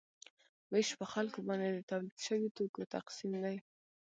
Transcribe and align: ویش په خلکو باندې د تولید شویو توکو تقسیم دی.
ویش 0.71 0.89
په 0.99 1.05
خلکو 1.13 1.39
باندې 1.47 1.67
د 1.71 1.79
تولید 1.89 2.15
شویو 2.25 2.53
توکو 2.57 2.81
تقسیم 2.95 3.31
دی. 3.43 3.57